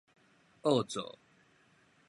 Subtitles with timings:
[0.63, 1.19] 僫做